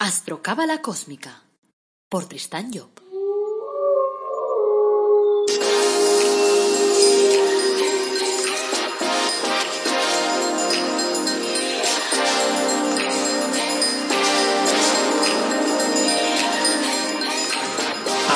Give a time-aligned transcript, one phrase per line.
[0.00, 1.42] Astrocábala Cósmica
[2.08, 2.88] por Tristán Job.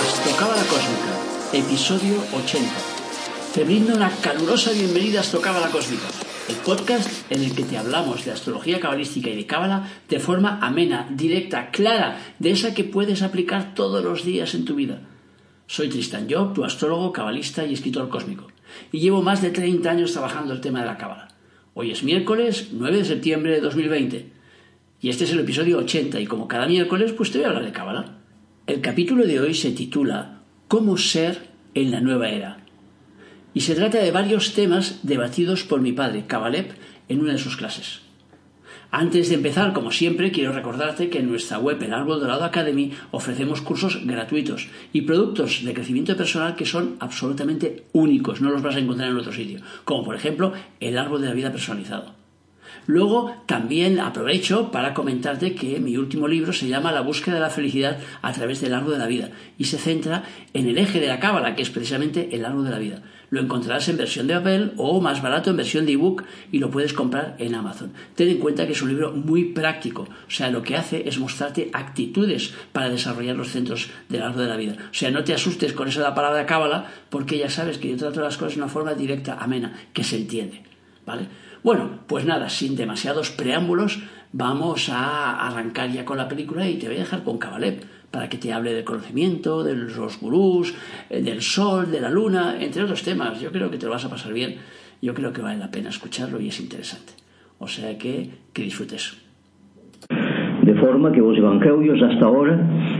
[0.00, 1.14] Astrocábala Cósmica,
[1.52, 2.72] episodio 80.
[3.54, 6.08] Te brindo una calurosa bienvenida a Astrocábala Cósmica
[6.48, 10.58] el podcast en el que te hablamos de astrología cabalística y de cábala de forma
[10.60, 15.00] amena, directa, clara, de esa que puedes aplicar todos los días en tu vida.
[15.66, 18.48] Soy Tristan Job, tu astrólogo, cabalista y escritor cósmico,
[18.90, 21.28] y llevo más de 30 años trabajando el tema de la cábala.
[21.74, 24.32] Hoy es miércoles 9 de septiembre de 2020,
[25.00, 27.64] y este es el episodio 80, y como cada miércoles, pues te voy a hablar
[27.64, 28.18] de cábala.
[28.66, 32.61] El capítulo de hoy se titula Cómo ser en la nueva era
[33.54, 36.72] y se trata de varios temas debatidos por mi padre, Kabalep,
[37.08, 38.00] en una de sus clases.
[38.94, 42.92] Antes de empezar, como siempre, quiero recordarte que en nuestra web, el Árbol Dorado Academy,
[43.10, 48.76] ofrecemos cursos gratuitos y productos de crecimiento personal que son absolutamente únicos, no los vas
[48.76, 52.12] a encontrar en otro sitio, como por ejemplo el Árbol de la Vida personalizado.
[52.86, 57.50] Luego también aprovecho para comentarte que mi último libro se llama La búsqueda de la
[57.50, 61.06] felicidad a través del árbol de la vida y se centra en el eje de
[61.06, 63.02] la cábala, que es precisamente el árbol de la vida.
[63.32, 66.70] Lo encontrarás en versión de papel o más barato en versión de ebook y lo
[66.70, 67.90] puedes comprar en Amazon.
[68.14, 71.18] Ten en cuenta que es un libro muy práctico, o sea, lo que hace es
[71.18, 74.76] mostrarte actitudes para desarrollar los centros del árbol de la vida.
[74.90, 77.88] O sea, no te asustes con eso de la palabra cábala porque ya sabes que
[77.88, 80.64] yo trato las cosas de una forma directa, amena, que se entiende.
[81.06, 81.26] ¿Vale?
[81.62, 84.00] Bueno, pues nada, sin demasiados preámbulos,
[84.32, 88.28] vamos a arrancar ya con la película y te voy a dejar con Cabalep para
[88.28, 90.74] que te hable del conocimiento, de los gurús,
[91.10, 93.40] eh, del sol, de la luna, entre otros temas.
[93.40, 94.56] Yo creo que te lo vas a pasar bien.
[95.00, 97.14] Yo creo que vale la pena escucharlo y es interesante.
[97.58, 99.16] O sea que, que disfrutes.
[100.62, 102.56] De forma que os evangelios hasta ahora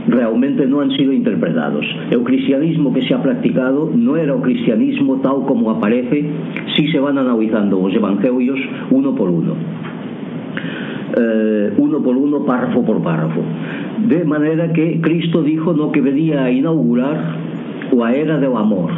[0.07, 1.85] realmente no han sido interpretados.
[2.11, 6.29] El cristianismo que se ha practicado no era el cristianismo tal como aparece
[6.75, 8.59] si se van analizando los evangelios
[8.89, 9.55] uno por uno.
[11.15, 13.41] Eh, uno por uno, párrafo por párrafo.
[14.07, 17.35] De manera que Cristo dijo no que venía a inaugurar
[17.91, 18.91] la era del amor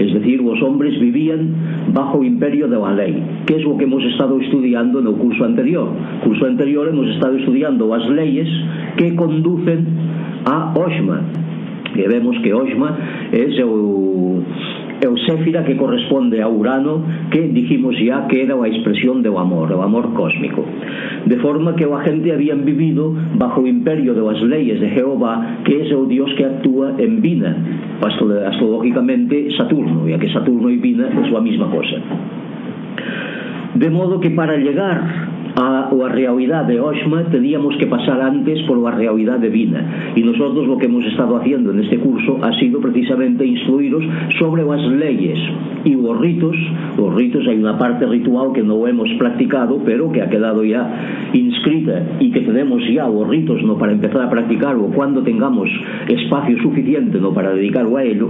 [0.00, 4.02] es decir, los hombres vivían bajo imperio de la ley, que es lo que hemos
[4.04, 5.90] estado estudiando en el curso anterior.
[6.24, 8.48] Curso anterior hemos estado estudiando las leyes
[8.96, 9.84] que conducen
[10.46, 11.20] a Oshma,
[11.94, 12.96] que vemos que Oshma
[13.30, 14.42] es el
[15.00, 19.38] Euséfira o Séfira que corresponde a Urano que dijimos ya que era a expresión do
[19.38, 20.64] amor, o amor cósmico.
[21.24, 25.88] De forma que o agente habían vivido bajo o imperio das leyes de Jehová que
[25.88, 27.56] é o dios que actúa en Vina.
[28.00, 31.96] Astrológicamente Saturno ya que Saturno e Vina é a mesma cosa.
[33.74, 38.92] De modo que para llegar a, o de Oxma teníamos que pasar antes polo a
[38.94, 44.04] realidade divina e nosotros o que hemos estado haciendo neste curso ha sido precisamente instruiros
[44.38, 45.38] sobre as leyes.
[45.84, 46.56] E os ritos
[46.98, 50.82] os ritos hai unha parte ritual que non hemos practicado pero que ha quedado ya
[51.34, 55.68] inscrita e que tenemos ya os ritos no para empezar a practicarlo cuando tengamos
[56.06, 58.28] espacio suficiente no para dedicarlo a ello.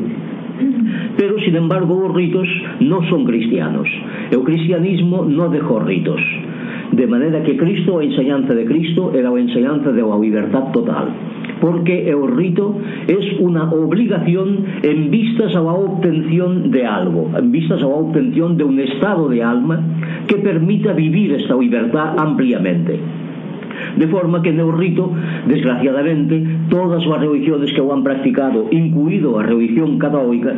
[1.17, 2.49] Pero sin embargo os ritos
[2.81, 3.89] non son cristianos.
[4.33, 6.21] O cristianismo non dejou ritos.
[6.93, 11.09] De maneira que Cristo, a enseñanza de Cristo, era a enseñanza de la libertad total.
[11.61, 17.79] Porque o rito es una obligación en vistas a la obtención de algo, en vistas
[17.83, 19.81] a la obtención de un estado de alma
[20.27, 22.99] que permita vivir esta libertad ampliamente.
[23.97, 25.13] De forma que no rito,
[25.47, 30.55] desgraciadamente, todas as religiones que lo han practicado, incluído a religión católica,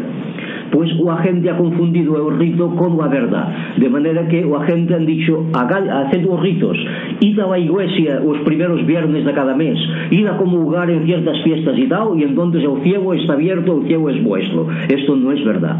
[0.72, 3.74] pois o agente ha confundido o rito con a verda.
[3.76, 6.78] De maneira que o agente han dicho acendo os ritos
[7.20, 9.78] ida a iglesia os primeiros viernes de cada mes.
[10.10, 13.86] Ida a comulgar en ciertas fiestas y tal y entonces el ciego está abierto el
[13.86, 14.66] ciego es vuestro.
[14.88, 15.76] Esto no es verdad.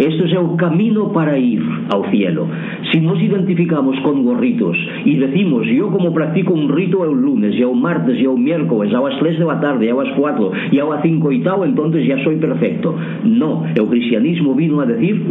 [0.00, 1.60] Esto es el camino para ir
[1.92, 2.46] al cielo.
[2.90, 4.74] Si nos identificamos con los ritos
[5.04, 8.94] y decimos, yo como practico un rito el lunes, y el martes, y el miércoles,
[8.94, 11.64] a las 3 de la tarde, a las 4, y a las 5 y tal,
[11.64, 12.96] entonces ya soy perfecto.
[13.24, 15.22] No, el cristianismo vino a decir,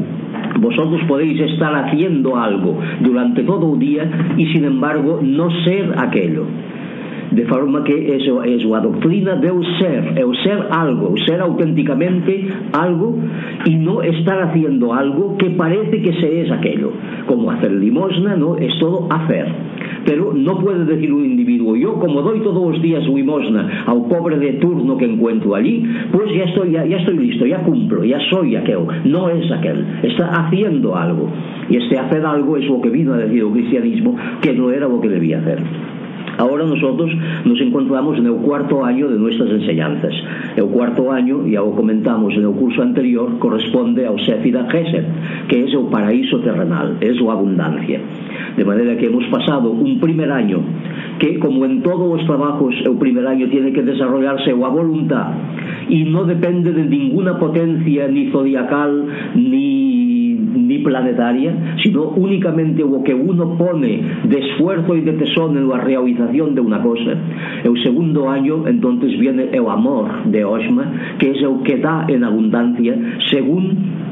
[0.59, 6.45] vosotros podéis estar haciendo algo durante todo el día y sin embargo no ser aquello
[7.31, 13.15] de forma que eso es la doctrina del ser, el ser algo, ser auténticamente algo
[13.65, 16.91] y no estar haciendo algo que parece que se es aquello,
[17.27, 19.47] como hacer limosna, no es todo hacer.
[20.05, 24.37] Pero no puede decir un individuo, yo como doy todos los días limosna al pobre
[24.37, 28.19] de turno que encuentro allí, pues ya estoy, ya, ya estoy listo, ya cumplo, ya
[28.29, 28.79] soy aquel.
[29.05, 31.29] No es aquel, está haciendo algo.
[31.69, 34.87] Y este hacer algo es lo que vino a decir el cristianismo, que no era
[34.87, 35.59] lo que debía hacer.
[36.39, 37.11] Ahora nosotros
[37.43, 40.13] nos encontramos en el cuarto año de nuestras enseñanzas.
[40.55, 45.03] El cuarto año, ya lo comentamos en el curso anterior, corresponde al Sefida Gesed,
[45.49, 47.99] que es el paraíso terrenal, es la abundancia.
[48.55, 50.61] De manera que hemos pasado un primer año
[51.19, 55.33] que, como en todos los trabajos, el primer año tiene que desarrollarse a voluntad
[55.89, 59.05] y no depende de ninguna potencia ni zodiacal
[59.35, 59.98] ni,
[60.79, 66.55] planetaria, sino únicamente lo que uno pone de esfuerzo y de tesón en la realización
[66.55, 67.15] de una cosa.
[67.63, 72.23] El segundo año entonces viene el amor de Osma, que es el que da en
[72.23, 72.95] abundancia
[73.29, 74.08] según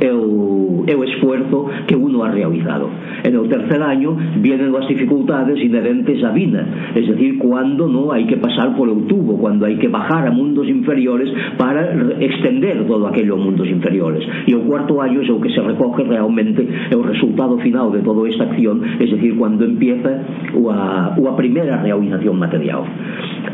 [0.00, 2.88] é o, é o esfuerzo que uno ha realizado.
[3.22, 8.26] En o tercer año vienen as dificultades inherentes a vida, es decir, cuando no hay
[8.26, 13.06] que pasar por el tubo, cuando hay que bajar a mundos inferiores para extender todo
[13.06, 14.26] aquello a mundos inferiores.
[14.46, 18.00] E o cuarto año es o que se recoge realmente el o resultado final de
[18.00, 22.82] toda esta acción, es decir, cuando empieza a, a primeira realización material.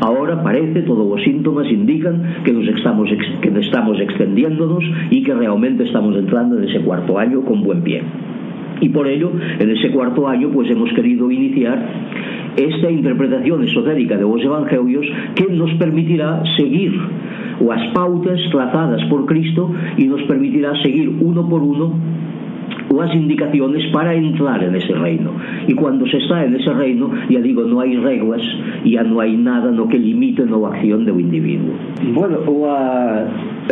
[0.01, 3.09] Ahora parece, todos os síntomas indican que nos estamos,
[3.41, 8.01] que estamos extendiéndonos y que realmente estamos entrando en ese cuarto año con buen pie.
[8.79, 11.87] Y por ello, en ese cuarto año, pues hemos querido iniciar
[12.55, 15.05] esta interpretación esotérica de los evangelios
[15.35, 16.93] que nos permitirá seguir
[17.59, 21.93] las pautas trazadas por Cristo y nos permitirá seguir uno por uno
[22.97, 25.31] las indicaciones para entrar en ese reino.
[25.67, 28.41] Y cuando se está en ese reino, ya digo, no hay reglas,
[28.83, 31.73] ya no hay nada no que limite la acción del individuo.
[32.13, 33.27] Bueno, la,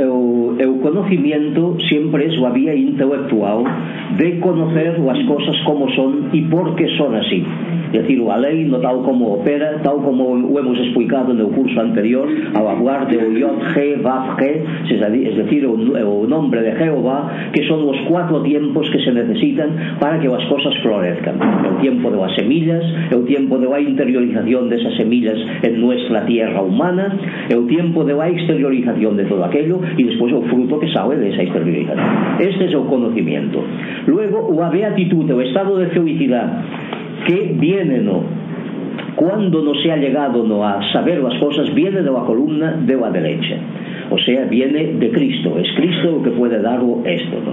[0.07, 3.63] o, o conocimiento sempre es la vía intelectual
[4.17, 7.45] de conocer as cosas como son e por que son así.
[7.89, 11.81] Es decir, a lei no tal como opera tal como o hemos explicado no curso
[11.81, 17.49] anterior ao hablar de Yod G, Vav G es decir, el, o nombre de Jehová
[17.51, 21.41] que son los cuatro tiempos que se necesitan para que as cosas florezcan.
[21.65, 25.81] El o tiempo de as semillas el o tiempo de a interiorización desas semillas en
[25.81, 27.17] nuestra tierra humana
[27.49, 31.17] el o tiempo de a exteriorización de todo aquello y después el fruto que sale
[31.17, 31.99] de esa exteriorización.
[32.39, 33.63] Este es el conocimiento.
[34.07, 36.63] Luego, la beatitud, el estado de felicidad
[37.27, 38.23] que viene no
[39.15, 42.95] cuando no se ha llegado no a saber las cosas viene de la columna de
[42.95, 43.57] la derecha
[44.09, 47.51] o sea viene de Cristo es Cristo lo que puede darlo esto ¿no?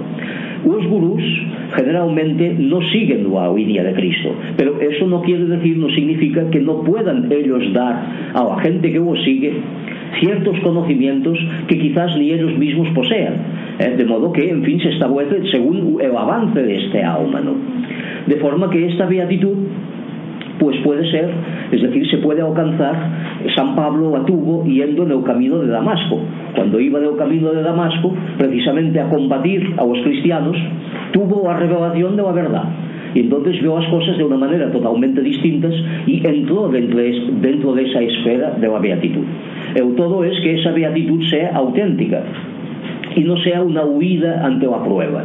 [0.64, 1.22] Los gurús
[1.74, 6.60] generalmente no siguen la línea de Cristo pero eso no quiere decir no significa que
[6.60, 9.52] no puedan ellos dar a la gente que los sigue
[10.20, 11.38] ciertos conocimientos
[11.68, 13.34] que quizás ni ellos mismos posean
[13.78, 13.94] ¿eh?
[13.96, 17.54] de modo que en fin se establece según el avance de este alma ¿no?
[18.26, 19.56] de forma que esta beatitud
[20.58, 21.30] pues puede ser,
[21.70, 22.94] es decir, se puede alcanzar,
[23.54, 26.20] San Pablo la tuvo yendo en el camino de Damasco.
[26.56, 30.56] cando iba do camino de Damasco precisamente a combatir aos cristianos
[31.12, 32.66] tuvo a revelación de la verdad
[33.16, 35.72] y entonces vio as cosas de una manera totalmente distintas
[36.06, 37.00] y entró dentro,
[37.40, 39.24] dentro de esa esfera de la beatitud.
[39.74, 42.22] El todo es que esa beatitud sea auténtica
[43.16, 45.24] y no sea una huida ante la prueba.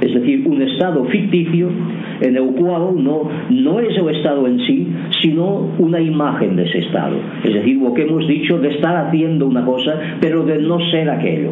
[0.00, 1.70] Es decir, un estado ficticio
[2.20, 4.88] en el cual no, no es el estado en sí,
[5.22, 7.16] sino una imagen de ese estado.
[7.44, 11.10] Es decir, lo que hemos dicho de estar haciendo una cosa, pero de no ser
[11.10, 11.50] aquello.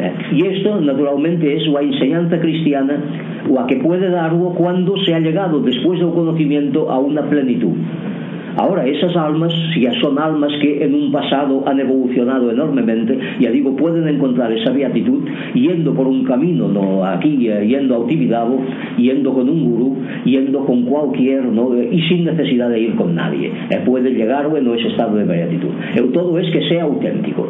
[0.00, 3.02] Eh, y esto, naturalmente, es la enseñanza cristiana
[3.50, 7.74] la que puede darlo cuando se ha llegado, después del conocimiento, a una plenitud.
[8.58, 13.76] Ahora, esas almas, ya son almas que en un pasado han evolucionado enormemente, ya digo,
[13.76, 15.22] pueden encontrar esa beatitud
[15.54, 18.60] yendo por un camino, no aquí, eh, yendo a Utibidabo,
[18.96, 21.70] yendo con un gurú, yendo con cualquier, ¿no?
[21.80, 23.52] y sin necesidad de ir con nadie.
[23.70, 25.70] Eh, puede llegar bueno, ese estado de beatitud.
[25.94, 27.48] El todo es que sea auténtico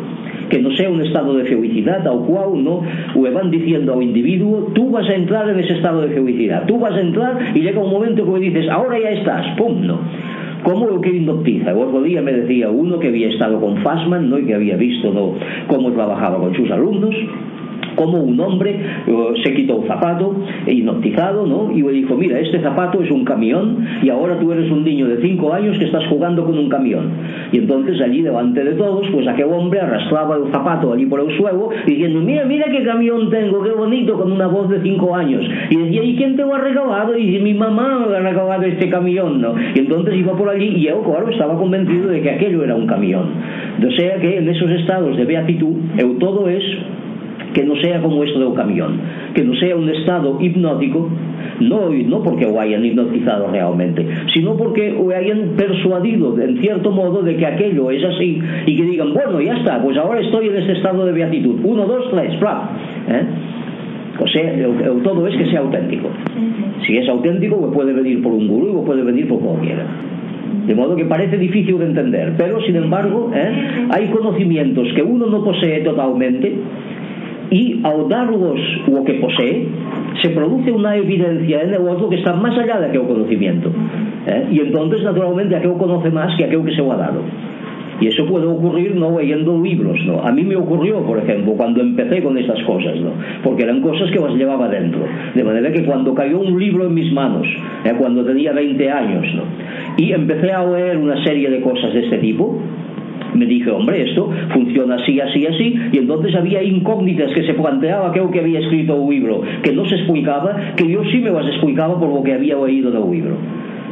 [0.50, 2.82] que no sea un estado de felicidad al cual no
[3.22, 6.78] le van diciendo al individuo tú vas a entrar en ese estado de felicidad tú
[6.78, 10.00] vas a entrar y llega un momento que dices ahora ya estás pum no
[10.62, 11.70] ¿Cómo lo que hipnotiza?
[11.70, 14.38] El otro día me decía uno que había estado con Fassman ¿no?
[14.38, 15.34] y que había visto ¿no?
[15.68, 17.14] cómo trabajaba con sus alumnos
[17.98, 18.78] como un hombre
[19.42, 20.34] se quitó un zapato,
[20.66, 21.72] hipnotizado, ¿no?
[21.76, 25.08] Y le dijo, mira, este zapato es un camión y ahora tú eres un niño
[25.08, 27.10] de 5 años que estás jugando con un camión.
[27.52, 31.36] Y entonces allí delante de todos, pues aquel hombre arrastraba el zapato allí por el
[31.36, 35.44] suelo diciendo, mira, mira qué camión tengo, qué bonito, con una voz de 5 años.
[35.70, 37.16] Y decía, ¿y quién te lo ha regalado?
[37.16, 39.54] Y dice, mi mamá me ha regalado este camión, ¿no?
[39.74, 42.86] Y entonces iba por allí y yo, claro, estaba convencido de que aquello era un
[42.86, 43.26] camión.
[43.84, 46.62] O sea que en esos estados de beatitud, eu todo es
[47.58, 49.00] que no sea como esto del camión,
[49.34, 51.10] que no sea un estado hipnótico,
[51.58, 57.20] no, no porque lo hayan hipnotizado realmente, sino porque lo hayan persuadido en cierto modo
[57.22, 60.56] de que aquello es así y que digan, bueno, ya está, pues ahora estoy en
[60.56, 61.56] ese estado de beatitud.
[61.64, 63.22] Uno, dos, tres, ¿eh?
[64.20, 64.52] O sea,
[65.02, 66.10] todo es que sea auténtico.
[66.86, 69.84] Si es auténtico, pues puede venir por un gurú o puede venir por cualquiera.
[70.64, 73.88] De modo que parece difícil de entender, pero sin embargo ¿eh?
[73.90, 76.52] hay conocimientos que uno no posee totalmente
[77.50, 79.68] y al darlos lo que posee,
[80.22, 83.70] se produce una evidencia en el otro que está más allá de aquel conocimiento.
[84.26, 84.48] ¿eh?
[84.50, 87.22] Y entonces, naturalmente, aquel conoce más que aquel que se lo ha dado.
[88.00, 90.20] Y eso puede ocurrir no leyendo libros, ¿no?
[90.22, 93.10] A mí me ocurrió, por ejemplo, cuando empecé con estas cosas, ¿no?
[93.42, 95.00] Porque eran cosas que las llevaba dentro.
[95.34, 97.46] De manera que cuando cayó un libro en mis manos,
[97.84, 97.92] ¿eh?
[97.98, 99.42] cuando tenía 20 años, ¿no?
[99.96, 102.60] Y empecé a leer una serie de cosas de este tipo,
[103.38, 108.10] me dije, hombre, esto funciona así, así, así, y entonces había incógnitas que se planteaba
[108.10, 111.46] aquello que había escrito el libro, que no se explicaba, que yo sí me las
[111.46, 113.36] explicaba por lo que había oído del libro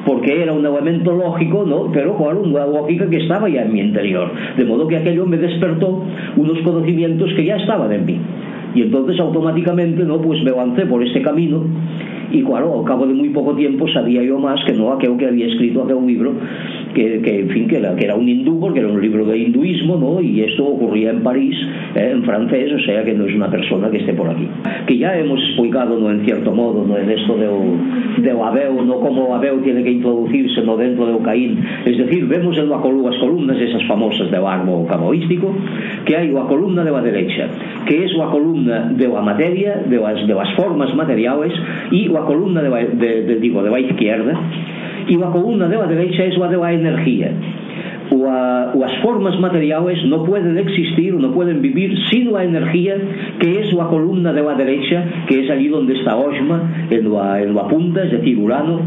[0.07, 1.91] porque era un elemento lógico, ¿no?
[1.93, 4.31] pero claro, una lógica que estaba ya en mi interior.
[4.57, 6.05] De modo que aquello me despertó
[6.37, 8.21] unos conocimientos que ya estaban en mí.
[8.77, 11.65] Y entonces automáticamente no pues me avancé por este camino
[12.33, 15.27] e claro, ao cabo de moi pouco tempo sabía eu máis que non aquel que
[15.27, 16.35] había escrito aquel libro
[16.95, 19.37] que, que en fin, que era, que era un hindú porque era un libro de
[19.37, 20.21] hinduismo, ¿no?
[20.21, 21.55] y esto ocurría en París,
[21.95, 24.49] eh, en francés o sea que non é unha persona que este por aquí
[24.89, 26.11] que ya hemos explicado, ¿no?
[26.11, 26.97] en cierto modo ¿no?
[26.97, 27.61] en esto de o,
[28.19, 28.99] de o Abeu ¿no?
[28.99, 30.75] como o Abeu tiene que introducirse ¿no?
[30.81, 34.87] dentro de o Caín, es decir, vemos en la as columnas esas famosas de barbo
[34.87, 35.55] camoístico,
[36.05, 37.49] que hai a columna de la derecha,
[37.87, 41.53] que es a columna de la materia, de las, de las formas materiales
[41.91, 44.41] y la columna de de, digo, de la izquierda
[45.09, 47.31] y la columna de la derecha es la de la energía
[48.11, 52.97] la, las formas materiales no pueden existir, no pueden vivir sin la energía
[53.39, 57.43] que es la columna de la derecha, que es allí donde está Osma, en la,
[57.43, 58.81] en la punta, es decir, Urano,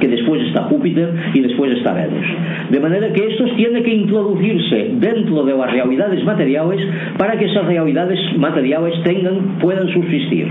[0.00, 2.26] que después está Júpiter y después está Venus.
[2.70, 6.80] De manera que estos tienen que introducirse dentro de las realidades materiales
[7.16, 10.48] para que esas realidades materiales tengan, puedan subsistir.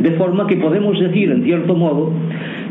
[0.00, 2.12] De forma que podemos decir, en cierto modo,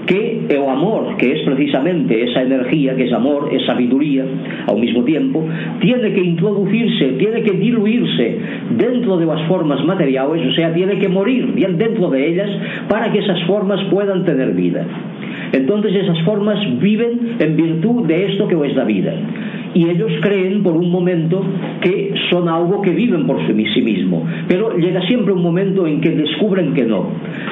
[0.06, 4.26] que el amor, que es precisamente esa energía, que es amor, es sabiduría,
[4.68, 5.46] al mismo tiempo,
[5.80, 8.38] tiene que introducirse, tiene que diluirse
[8.78, 12.50] dentro de las formas materiales, o sea, tiene que morir bien dentro de ellas
[12.90, 14.86] para que esas formas puedan tener vida.
[15.54, 19.14] Entonces esas formas viven en virtud de esto que es la vida.
[19.74, 21.44] Y ellos creen por un momento
[21.82, 24.26] que son algo que viven por sí mismo.
[24.48, 27.08] Pero llega siempre un momento en que descubren que no.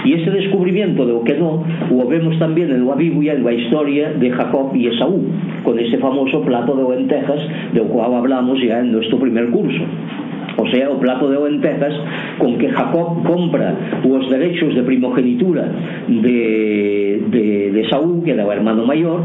[0.05, 3.53] Y ese descubrimiento de lo que no lo vemos también en la Biblia, en la
[3.53, 5.23] historia de Jacob y Esaú,
[5.63, 7.39] con ese famoso plato de lentejas
[7.73, 9.83] del cual hablamos ya en nuestro primer curso
[10.57, 11.93] o sea, o plato de lentejas
[12.37, 13.73] con que Jacob compra
[14.03, 15.71] los derechos de primogenitura
[16.07, 19.21] de, de, de Saúl, que era el hermano mayor,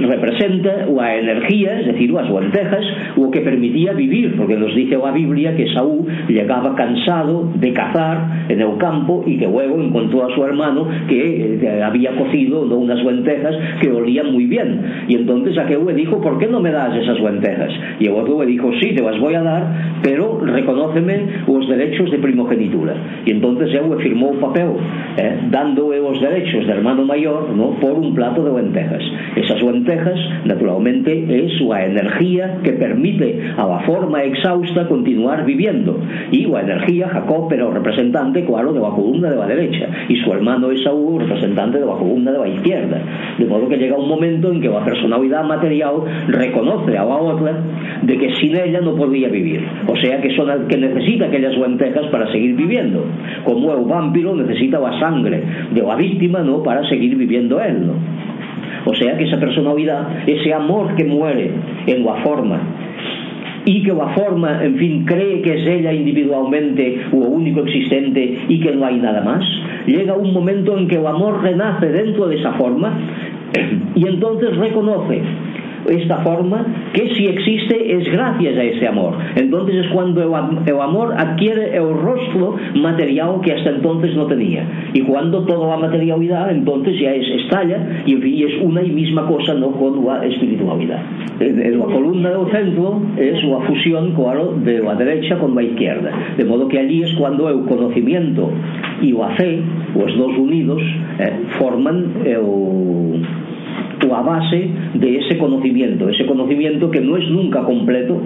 [0.00, 2.84] representa a energía, es decir, as lentejas,
[3.16, 8.46] o que permitía vivir, porque nos dice a Biblia que Saúl llegaba cansado de cazar
[8.48, 12.76] en el campo y que luego encontró a su hermano que eh, había cocido ¿no?
[12.76, 15.04] unas lentejas que olían muy bien.
[15.08, 17.72] Y entonces aquel le dijo, ¿por qué no me das esas lentejas?
[18.00, 22.10] Y el otro le dijo, sí, te las voy a dar, pero reconóceme os derechos
[22.10, 22.94] de primogenitura.
[23.24, 24.68] Y entonces él le firmó un papel,
[25.16, 27.70] eh, dándole los derechos de hermano mayor ¿no?
[27.80, 29.02] por un plato de lentejas.
[29.36, 29.77] Esas lentejas
[30.44, 36.00] naturalmente, es la energía que permite a la forma exhausta continuar viviendo.
[36.30, 40.32] Y la energía, Jacob era representante, claro, de la columna de la derecha, y su
[40.32, 43.00] hermano Esaú, representante de la columna de la izquierda.
[43.38, 45.94] De modo que llega un momento en que la personalidad material
[46.28, 47.62] reconoce a la otra
[48.02, 49.66] de que sin ella no podría vivir.
[49.86, 53.04] O sea que son que necesita aquellas lentejas para seguir viviendo.
[53.44, 55.42] Como el vampiro necesita la sangre
[55.72, 56.62] de la víctima ¿no?
[56.62, 57.90] para seguir viviendo él.
[58.88, 61.50] O sea que esa personalidad, ese amor que muere
[61.86, 62.58] en la forma,
[63.66, 68.60] y que la forma, en fin, cree que es ella individualmente lo único existente y
[68.60, 69.44] que no hay nada más,
[69.86, 72.98] llega un momento en que el amor renace dentro de esa forma
[73.94, 75.20] y entonces reconoce
[75.88, 79.14] esta forma que si existe es gracias a ese amor.
[79.34, 84.64] Entonces es cuando el, el amor adquiere el rostro material que hasta entonces no tenía.
[84.92, 88.90] Y cuando toda la materialidad entonces ya es, estalla y en fin, es una y
[88.90, 91.02] misma cosa no con la espiritualidad.
[91.40, 96.10] En la columna del centro es la fusión, claro, de la derecha con la izquierda.
[96.36, 98.50] De modo que allí es cuando el conocimiento
[99.00, 99.60] y la fe,
[99.94, 100.82] los dos unidos,
[101.18, 103.24] eh, forman el
[104.14, 108.20] a base de ese conocimiento, ese conocimiento que no es nunca completo,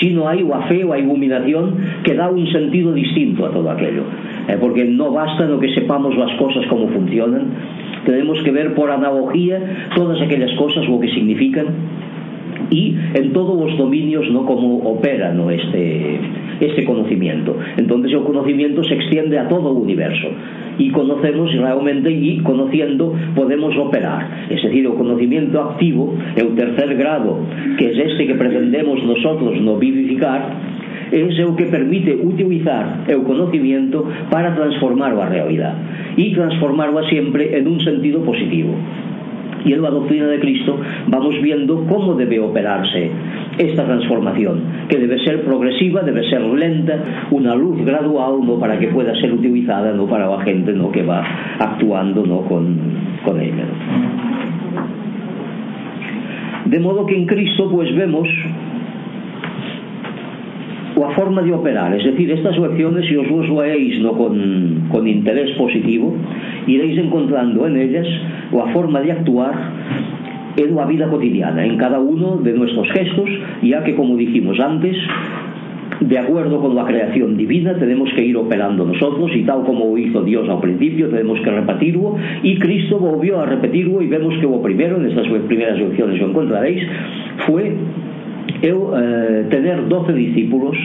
[0.00, 4.04] sino hay la fe o la iluminación que da un sentido distinto a todo aquello.
[4.48, 7.46] Eh, porque no basta lo que sepamos las cosas como funcionan,
[8.04, 11.66] tenemos que ver por analogía todas aquellas cosas lo que significan
[12.70, 14.44] y en todos os dominios no?
[14.44, 15.50] Como opera no?
[15.50, 16.18] Este,
[16.60, 17.56] este conocimiento.
[17.76, 20.28] Entonces o conocimiento se extiende a todo o universo.
[20.78, 24.46] Y conocemos realmente y conociendo podemos operar.
[24.50, 27.40] Es decir, o conocimiento activo é o tercer grado
[27.78, 29.76] que é este que pretendemos nosotros no?
[29.76, 30.76] Vivificar
[31.12, 35.78] es o que permite utilizar o conocimiento para transformar a realidade
[36.18, 38.74] e transformarla siempre en un sentido positivo.
[39.66, 43.10] Y en la doctrina de Cristo vamos viendo cómo debe operarse
[43.58, 48.88] esta transformación, que debe ser progresiva, debe ser lenta, una luz gradual no para que
[48.88, 51.24] pueda ser utilizada no para la gente no que va
[51.58, 52.76] actuando no con,
[53.24, 53.64] con ella.
[56.66, 58.28] De modo que en Cristo pues vemos
[60.96, 65.06] la forma de operar, es decir, estas lecciones si os los leéis no con, con
[65.06, 66.14] interés positivo,
[66.66, 68.06] iréis encontrando en ellas
[68.56, 69.54] la forma de actuar
[70.56, 73.28] en la vida cotidiana, en cada uno de nuestros gestos,
[73.62, 74.96] ya que, como dijimos antes,
[76.00, 80.22] de acuerdo con la creación divina, tenemos que ir operando nosotros y tal como hizo
[80.22, 84.60] Dios al principio, tenemos que repetirlo y Cristo volvió a repetirlo y vemos que lo
[84.60, 86.82] primero, en estas primeras lecciones lo encontraréis,
[87.46, 87.72] fue
[88.62, 90.76] eu, eh, tener doce discípulos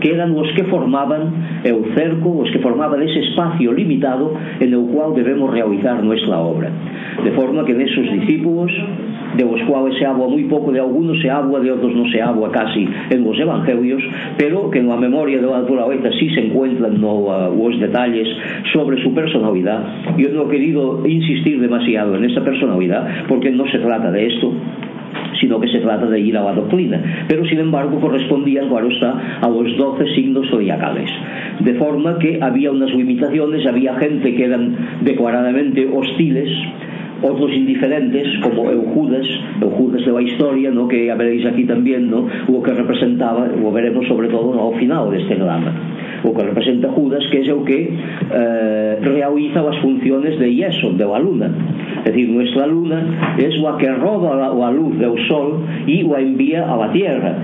[0.00, 4.86] que eran os que formaban o cerco, os que formaban ese espacio limitado en o
[4.92, 6.70] cual debemos realizar nuestra obra.
[7.24, 8.70] De forma que nesos discípulos,
[9.36, 12.22] de os cuales se habla moi pouco, de algunos se habla, de outros non se
[12.22, 14.00] habla casi en os evangelios,
[14.40, 18.28] pero que na memoria de la naturaleza sí se encuentran no, uh, os detalles
[18.72, 20.16] sobre su personalidad.
[20.16, 24.52] Yo no he querido insistir demasiado en esa personalidad porque no se trata de esto,
[25.88, 30.04] trata de ir a la doctrina, pero sin embargo correspondían, claro está, a los doce
[30.14, 31.10] signos zodiacales.
[31.60, 36.50] De forma que había unas limitaciones, había gente que eran declaradamente hostiles,
[37.22, 39.26] otros indiferentes como Eujudas,
[39.62, 40.86] Eujudas de la historia, ¿no?
[40.86, 42.28] que ya veréis aquí también ¿no?
[42.46, 44.68] lo que representaba, lo veremos sobre todo ¿no?
[44.68, 45.72] al final de este drama.
[46.22, 47.90] O que representa Judas que es el que
[48.32, 51.50] eh, realiza las funciones de yeso, de la luna.
[51.98, 56.20] Es decir, nuestra luna es la que roba la, la luz del sol y la
[56.20, 57.36] envía a la tierra.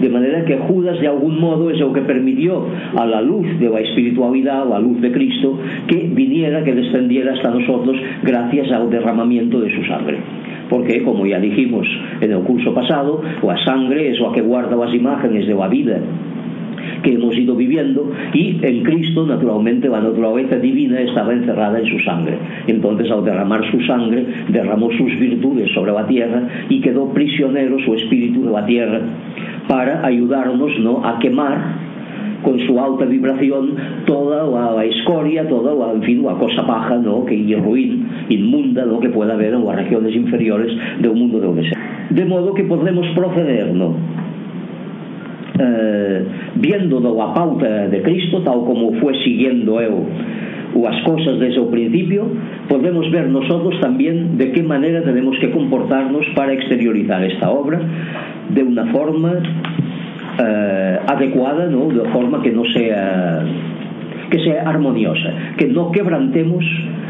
[0.00, 2.66] De manera que Judas de algún modo es el que permitió
[2.96, 7.50] a la luz de la espiritualidad, la luz de Cristo que viniera, que descendiera hasta
[7.50, 10.18] nosotros gracias al derramamiento de su sangre.
[10.68, 11.86] Porque como ya dijimos
[12.20, 16.00] en el curso pasado la sangre es la que guarda las imágenes de la vida
[17.02, 21.98] que hemos ido viviendo y en Cristo naturalmente la naturaleza divina estaba encerrada en su
[22.00, 27.78] sangre entonces al derramar su sangre derramó sus virtudes sobre la tierra y quedó prisionero
[27.80, 29.00] su espíritu de la tierra
[29.68, 31.04] para ayudarnos ¿no?
[31.04, 31.86] a quemar
[32.42, 33.74] con su alta vibración
[34.06, 37.24] toda la, escoria, toda la, en fin, la cosa baja ¿no?
[37.24, 39.00] que, y ruin, inmunda ¿no?
[39.00, 42.06] que pueda haber en las regiones inferiores del mundo de donde sea.
[42.10, 43.94] De modo que podemos proceder ¿no?
[45.58, 46.24] eh,
[46.56, 50.06] viendo a pauta de Cristo, tal como fue siguiendo eu
[50.84, 52.28] as cosas desde o principio,
[52.68, 57.80] podemos ver nosotros también de qué manera tenemos que comportarnos para exteriorizar esta obra
[58.50, 59.40] de una forma
[60.38, 61.88] eh, adecuada, ¿no?
[61.88, 63.42] de forma que no sea
[64.30, 66.64] que sea armoniosa, que no quebrantemos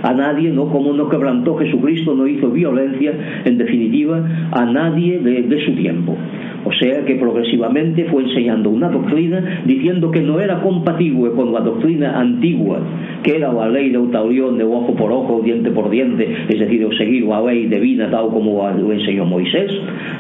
[0.07, 0.69] a nadie, ¿no?
[0.69, 3.13] como no quebrantó Jesucristo, no hizo violencia,
[3.45, 6.17] en definitiva, a nadie de, de su tiempo.
[6.65, 11.61] O sea que progresivamente fue enseñando una doctrina diciendo que no era compatible con la
[11.61, 12.81] doctrina antigua,
[13.23, 16.89] que era la ley de Eutaurión de ojo por ojo, diente por diente, es decir,
[16.99, 19.71] seguir la ley divina tal como lo enseñó Moisés,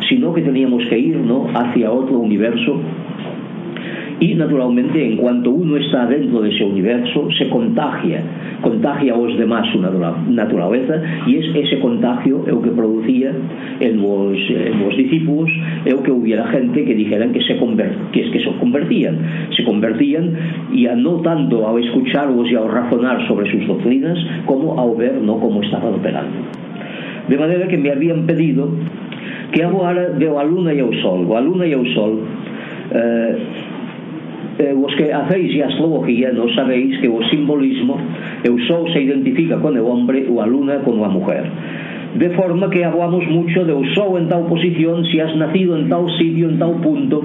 [0.08, 1.18] sino que teníamos que ir
[1.54, 2.80] hacia otro universo
[4.20, 8.22] y naturalmente en cuanto uno está dentro de ese universo se contagia
[8.60, 13.32] contagia a los demás su naturaleza y es ese contagio el que producía
[13.80, 15.50] en los, en los discípulos
[15.84, 17.56] el que hubiera gente que dijeran que se
[18.12, 19.18] que es que se convertían.
[19.56, 20.32] Se convertían
[20.72, 25.20] y a no tanto al escucharlos y a razonar sobre sus doctrinas como a ver
[25.22, 26.36] no cómo estaban operando.
[27.28, 28.68] De manera que me habían pedido
[29.52, 32.20] que hablara de la luna y el sol la luna y el sol
[32.92, 33.36] eh,
[34.58, 37.98] eh, os que hacéis astrología no sabéis que o simbolismo
[38.42, 41.44] el sol se identifica con el hombre o a luna con la mujer.
[42.14, 46.06] De forma que hablamos mucho del sol en tal posición si has nacido en tal
[46.18, 47.22] sitio en tal punto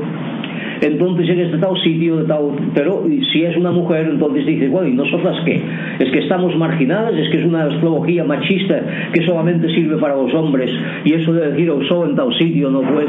[0.82, 4.90] entonces en este tal sitio de tal, pero si es una mujer entonces dices bueno
[4.90, 5.62] y nosotras qué
[6.00, 8.82] es que estamos marginadas es que es una astrología machista
[9.14, 10.72] que solamente sirve para los hombres
[11.06, 13.08] y eso de decir sol en tal sitio no pues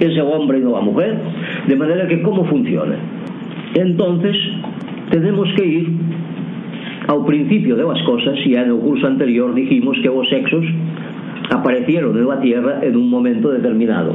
[0.00, 1.18] es el hombre y no la mujer,
[1.66, 2.96] de manera que cómo funciona.
[3.74, 4.36] Entonces,
[5.10, 5.88] tenemos que ir
[7.06, 10.64] al principio de las cosas, y en el curso anterior dijimos que los sexos
[11.50, 14.14] aparecieron en la Tierra en un momento determinado.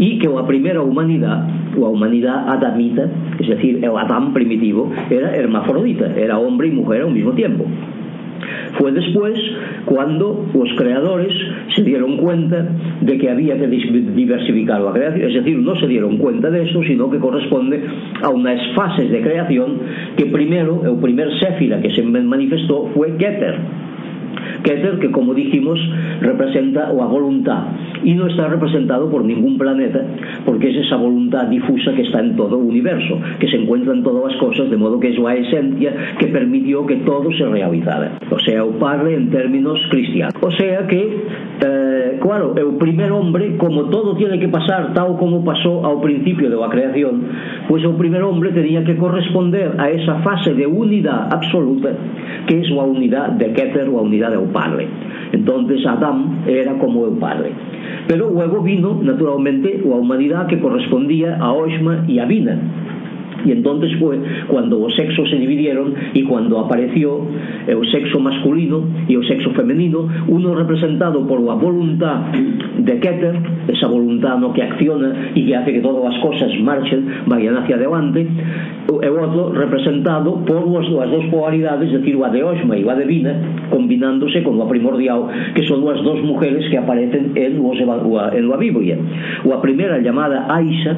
[0.00, 3.04] e que a primeira humanidade a humanidade adamita
[3.38, 7.68] es decir, o Adán primitivo era hermafrodita, era hombre e mujer ao mesmo tempo
[8.78, 9.38] Fue después
[9.84, 11.32] cuando los creadores
[11.74, 12.66] se dieron cuenta
[13.00, 16.82] de que había que diversificar la creación, es decir, no se dieron cuenta de eso,
[16.84, 17.82] sino que corresponde
[18.22, 19.78] a unas fases de creación
[20.16, 23.58] que primero, el primer séfira que se manifestó fue Keter
[24.62, 25.78] Keter, que como dijimos,
[26.20, 27.64] representa a voluntad
[28.02, 30.00] y no está representado por ningún planeta,
[30.44, 34.02] porque es esa voluntad difusa que está en todo el universo, que se encuentra en
[34.02, 38.18] todas las cosas, de modo que es la esencia que permitió que todo se realizara.
[38.30, 40.34] O sea, o padre en términos cristianos.
[40.40, 41.24] O sea que,
[41.64, 46.48] eh, claro, el primer hombre, como todo tiene que pasar tal como pasó ao principio
[46.48, 47.22] de la creación,
[47.68, 51.90] pues el primer hombre tenía que corresponder a esa fase de unidad absoluta,
[52.46, 54.88] que es la unidad de Keter, la unidad del padre.
[55.32, 57.52] Entonces Adán era como o padre.
[58.06, 62.58] Pero luego vino, naturalmente, a humanidade que correspondía a Oxma e a Vina,
[63.44, 67.26] y entonces fue cuando os sexos se dividieron y cuando apareció
[67.66, 72.32] eh, o sexo masculino e o sexo femenino, uno representado por a voluntad
[72.78, 73.34] de Keter,
[73.68, 77.76] esa voluntad no que acciona e que hace que todas as cosas marchen, vayan hacia
[77.76, 78.26] adelante,
[78.90, 83.06] e o outro representado por as dúas polaridades, decir, o de Osma e o de
[83.06, 83.34] Vina,
[83.70, 88.56] combinándose con o primordial, que son as dos mujeres que aparecen en, os, en la
[88.56, 88.98] Biblia.
[89.44, 90.96] O a primeira llamada Aisha,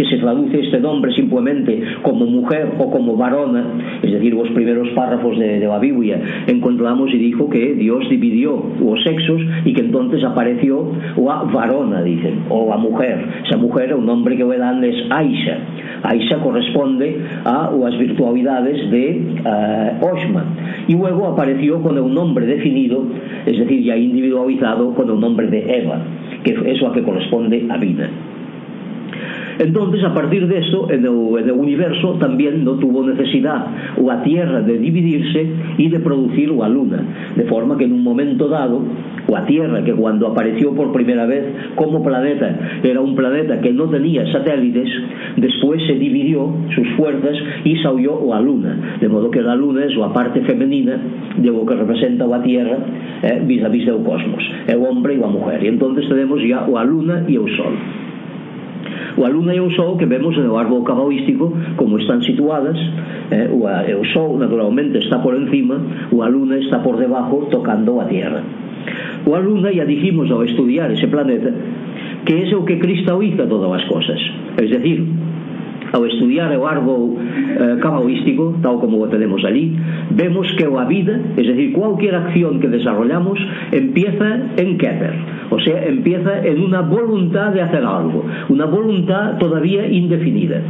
[0.00, 4.88] que se traduce este nombre simplemente como mujer o como varona, es decir, los primeros
[4.94, 9.82] párrafos de, de la Biblia, encontramos y dijo que Dios dividió los sexos y que
[9.82, 13.26] entonces apareció la varona, dicen, o la mujer.
[13.46, 15.58] Esa mujer, un nombre que le dan es Aisha.
[16.02, 20.44] Aisha corresponde a las virtualidades de eh, uh, Oshma.
[20.88, 23.04] Y luego apareció con un nombre definido,
[23.44, 26.00] es decir, ya individualizado con el nombre de Eva,
[26.42, 28.08] que es la que corresponde a vida.
[29.60, 33.66] Entonces, a partir de eso, en el, en universo también no tuvo necesidad
[34.02, 35.46] o a Tierra de dividirse
[35.76, 37.04] y de producir o a Luna,
[37.36, 38.82] de forma que en un momento dado,
[39.28, 41.44] o a Tierra, que cuando apareció por primera vez
[41.74, 44.88] como planeta, era un planeta que no tenía satélites,
[45.36, 49.84] después se dividió sus fuerzas y salió o a Luna, de modo que la Luna
[49.84, 50.98] es la parte femenina
[51.36, 52.78] de lo que representa o a Tierra
[53.22, 55.62] eh, vis a vis del cosmos, el hombre y la mujer.
[55.62, 57.74] Y entonces tenemos ya o a Luna y el Sol
[59.20, 62.80] o aluno e o sol que vemos no árbol cabalístico como están situadas
[63.30, 65.76] eh, o, eh, o sol naturalmente está por encima
[66.08, 68.40] o a luna está por debajo tocando a tierra.
[69.28, 71.52] O a luna ya dijimos ao estudiar ese planeta
[72.24, 74.20] que é o que cristaliza todas as cosas.
[74.56, 75.04] Es decir,
[75.92, 79.76] ao estudiar o árbol eh, cabalístico, tal como o tenemos allí,
[80.10, 83.38] vemos que a vida, es decir, cualquier acción que desarrollamos,
[83.72, 85.14] empieza en Keter,
[85.50, 90.60] o sea, empieza en una voluntad de hacer algo, una voluntad todavía indefinida.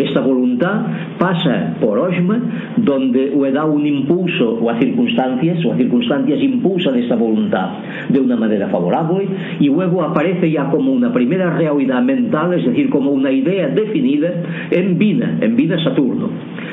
[0.00, 0.86] Esta voluntad
[1.18, 2.40] pasa por Oshma,
[2.78, 7.68] donde le da un impulso o a circunstancias, o a circunstancias impulsan esta voluntad
[8.08, 9.26] de una manera favorable,
[9.60, 14.32] y luego aparece ya como una primera realidad mental, es decir, como una idea definida,
[14.70, 16.30] en vida, en vida Saturno.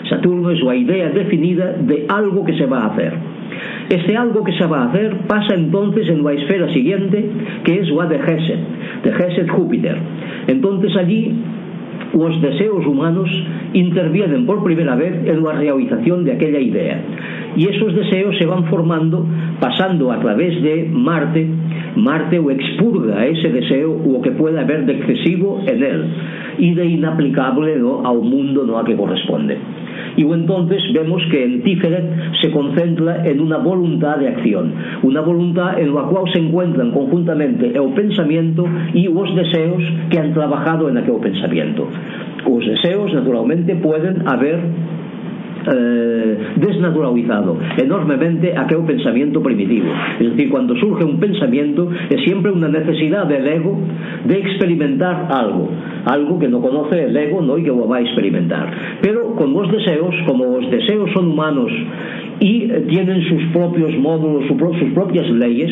[0.09, 3.13] Saturno es la idea definida de algo que se va a hacer.
[3.89, 7.29] Este algo que se va a hacer pasa entonces en la esfera siguiente,
[7.63, 8.59] que es la de Gesed,
[9.03, 9.97] de Gesed Júpiter.
[10.47, 11.33] Entonces allí
[12.17, 13.29] nos deseos humanos
[13.73, 17.01] intervienen por primera vez en la realización de aquella idea.
[17.55, 19.25] Y esos deseos se van formando
[19.59, 21.47] pasando a través de Marte.
[21.95, 26.05] Marte o expurga ese deseo o que pueda haber de excesivo en él
[26.59, 28.05] y de inaplicable ¿no?
[28.05, 28.77] a un mundo ¿no?
[28.77, 29.57] a que corresponde.
[30.15, 32.05] Y entonces vemos que en Tiferet
[32.41, 37.67] se concentra en una voluntad de acción, una voluntad en la cual se encuentran conjuntamente
[37.67, 41.87] el pensamiento y los deseos que han trabajado en aquel pensamiento.
[42.47, 44.59] Los deseos, naturalmente, pueden haber
[45.67, 49.87] eh, desnaturalizado enormemente aquel pensamiento primitivo.
[50.19, 53.77] Es decir, cuando surge un pensamiento es siempre una necesidad del ego
[54.25, 55.69] de experimentar algo,
[56.05, 57.57] algo que no conoce el ego ¿no?
[57.57, 58.71] y que lo va a experimentar.
[59.01, 61.71] Pero con los deseos, como los deseos son humanos
[62.39, 65.71] y tienen sus propios módulos, sus propias leyes,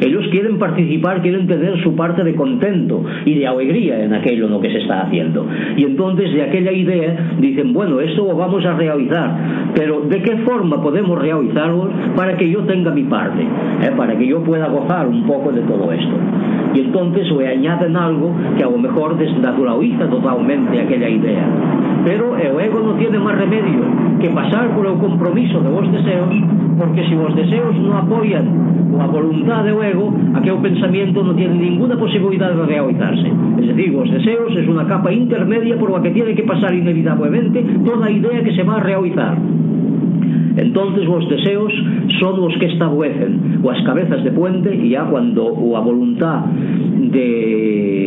[0.00, 4.52] ellos quieren participar, quieren tener su parte de contento y de alegría en aquello en
[4.52, 5.46] lo que se está haciendo.
[5.76, 10.36] Y entonces de aquella idea dicen, bueno, esto lo vamos a realizar, pero ¿de qué
[10.38, 13.42] forma podemos realizarlo para que yo tenga mi parte?
[13.42, 13.90] ¿Eh?
[13.96, 16.14] Para que yo pueda gozar un poco de todo esto.
[16.74, 21.46] Y entonces le añaden algo que a lo mejor desnaturaliza totalmente aquella idea.
[22.04, 23.84] Pero el o ego non tiene máis remedio
[24.20, 26.32] que pasar por o compromiso de vos deseos,
[26.80, 28.46] porque se si vos deseos non apoian
[29.00, 33.28] a voluntad do ego, aquel pensamiento non tiene ninguna posibilidad de realizarse.
[33.60, 37.60] Es decir, os deseos es unha capa intermedia por la que tiene que pasar inevitablemente
[37.84, 39.36] toda a idea que se va a realizar.
[40.56, 41.72] Entonces os deseos
[42.18, 47.99] son os que establecen as cabezas de puente e ya cuando a voluntad de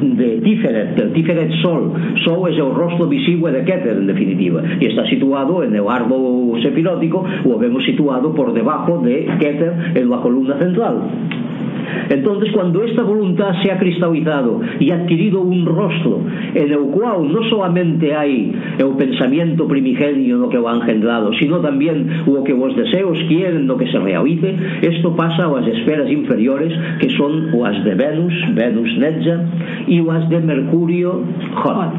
[0.00, 1.92] de Tíferet, del Tíferet Sol.
[2.24, 6.60] Sol es el rostro visible de Keter, en definitiva, y está situado en el árbol
[6.62, 11.02] sefilótico, o vemos situado por debajo de Keter en la columna central.
[12.10, 16.20] Entonces, cuando esta voluntad se ha cristalizado y ha adquirido un rostro
[16.54, 21.60] en el cual no solamente hay el pensamiento primigenio lo que lo ha engendrado, sino
[21.60, 26.10] también lo que los deseos quieren lo que se realice, esto pasa a las esferas
[26.10, 29.44] inferiores que son las de Venus, Venus Nedja,
[29.86, 31.22] y las de Mercurio,
[31.54, 31.92] Jod,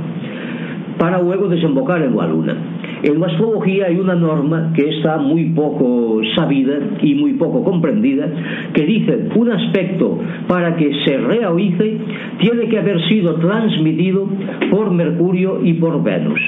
[0.97, 2.56] para luego desembocar en la Luna.
[3.01, 8.27] En la astrología hay una norma que está muy poco sabida y muy poco comprendida,
[8.73, 11.97] que dice un aspecto para que se realice
[12.39, 14.27] tiene que haber sido transmitido
[14.69, 16.41] por Mercurio y por Venus.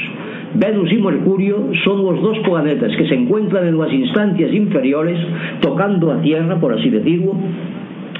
[0.53, 5.17] Venus y Mercurio son los dos planetas que se encuentran en las instancias inferiores,
[5.61, 7.33] tocando a Tierra, por así decirlo,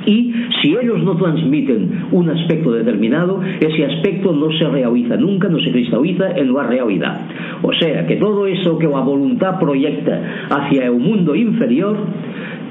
[0.06, 5.60] y Si ellos no transmiten un aspecto determinado, ese aspecto no se realiza nunca, no
[5.60, 7.22] se cristaliza en la realidad.
[7.62, 11.98] O sea, que todo eso que la voluntad proyecta hacia el mundo inferior,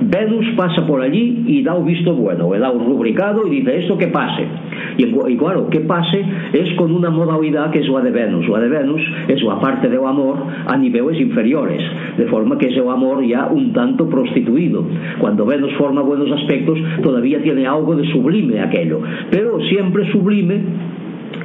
[0.00, 3.78] Venus pasa por allí y da un visto bueno, le da un rubricado y dice
[3.78, 4.46] esto que pase.
[4.96, 8.48] Y, y, claro, que pase es con una modalidad que es la de Venus.
[8.48, 11.82] La de Venus es la parte del amor a niveles inferiores,
[12.16, 14.84] de forma que es el amor ya un tanto prostituido.
[15.18, 20.60] Cuando Venus forma buenos aspectos, todavía tiene algo de sublime aquello, pero siempre sublime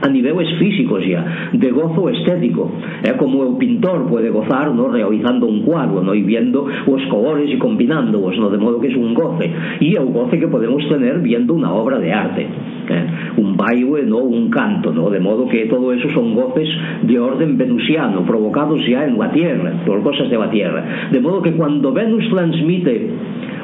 [0.01, 2.71] a niveles físicos ya, de gozo estético,
[3.03, 7.49] é como el pintor puede gozar no realizando un cuadro no y viendo los colores
[7.49, 11.19] y combinándolos, no de modo que es un goce, y el goce que podemos tener
[11.19, 13.05] viendo una obra de arte, ¿eh?
[13.37, 16.69] un baile, no un canto, no de modo que todo eso son goces
[17.03, 21.41] de orden venusiano, provocados ya en la tierra, por cosas de la tierra, de modo
[21.41, 23.09] que cuando Venus transmite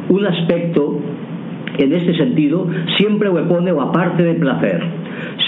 [0.10, 1.00] un aspecto
[1.78, 2.67] en este sentido
[2.98, 4.82] siempre le pone la parte de placer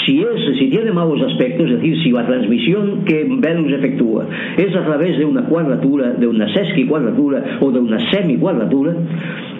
[0.05, 4.25] si, es, si tiene malos aspectos, es decir, si la transmisión que Venus efectúa
[4.57, 8.93] es a través de una cuadratura, de una sesquicuadratura o de una semicuadratura,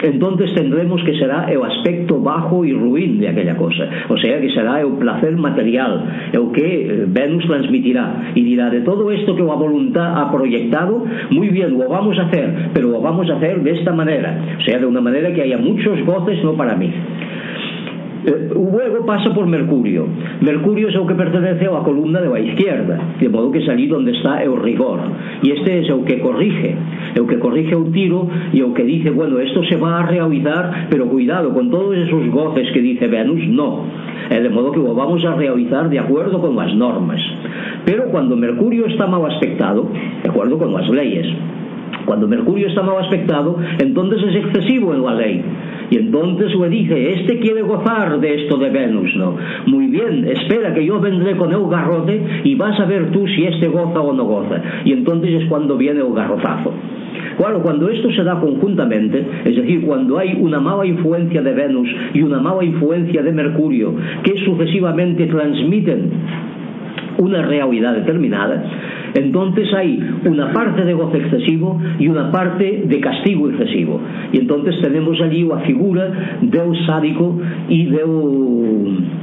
[0.04, 3.88] entonces tendremos que será el aspecto bajo y ruin de aquella cosa.
[4.10, 8.32] O sea, que será el placer material, el que eh, Venus transmitirá.
[8.36, 12.24] Y dirá, de todo esto que la voluntad ha proyectado, muy bien, lo vamos a
[12.24, 14.58] hacer, pero lo vamos a hacer de esta manera.
[14.60, 16.92] O sea, de una manera que haya muchos goces, no para mí.
[18.26, 20.08] Eh, luego pasa por Mercurio.
[20.42, 23.70] Mercurio es el que pertenece a la columna de la izquierda, de modo que es
[23.70, 25.00] allí donde está el rigor.
[25.42, 26.76] Y este es el que corrige,
[27.16, 30.88] el que corrige un tiro y el que dice, bueno, esto se va a realizar,
[30.90, 33.86] pero cuidado, con todos esos goces que dice Venus, no.
[34.30, 37.20] Eh, de modo que lo vamos a realizar de acuerdo con las normas.
[37.86, 39.90] Pero cuando Mercurio está mal aspectado,
[40.24, 41.28] de acuerdo con las leyes,
[42.06, 45.44] cuando Mercurio está mal aspectado, entonces es excesivo en la ley.
[45.90, 49.36] Y entonces le dice, este quiere gozar de esto de Venus, ¿no?
[49.68, 53.46] Muy bien, espera que yo vendré con el garrote y vas a ver tú si
[53.46, 54.62] este goza o no goza.
[54.86, 56.74] Y entonces es cuando viene el garrotazo.
[57.38, 61.90] Claro, cuando esto se da conjuntamente, es decir, cuando hay una mala influencia de Venus
[62.14, 63.94] y una mala influencia de Mercurio,
[64.24, 66.12] que sucesivamente transmiten
[67.18, 68.64] una realidad determinada,
[69.16, 74.00] Entonces hay una parte de gozo excesivo y una parte de castigo excesivo.
[74.32, 77.38] y entonces tenemos allí a figura do sádico
[77.70, 79.14] e do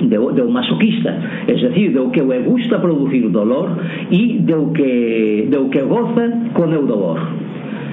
[0.00, 4.54] de, de un masoquista, es decir, de o que lle gusta producir dolor y de
[4.54, 7.18] o que, de o que goza con o dolor.